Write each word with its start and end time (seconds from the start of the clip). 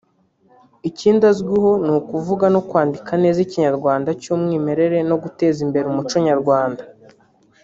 Ikindi 0.89 1.23
azwiho 1.31 1.71
ni 1.85 1.91
ukuvuga 1.99 2.45
no 2.53 2.61
kwandika 2.69 3.11
neza 3.23 3.39
ikinyarwanda 3.45 4.09
cy’umwimerere 4.21 4.97
no 5.09 5.15
guteza 5.23 5.59
imbere 5.65 5.85
umuco 5.87 6.15
nyarwanda 6.27 6.83